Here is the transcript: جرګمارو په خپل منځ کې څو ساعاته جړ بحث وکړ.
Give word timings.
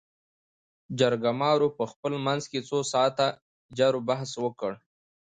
جرګمارو 0.99 1.67
په 1.77 1.83
خپل 1.91 2.13
منځ 2.25 2.43
کې 2.51 2.59
څو 2.69 2.77
ساعاته 2.91 3.27
جړ 3.77 3.93
بحث 4.09 4.31
وکړ. 4.43 4.71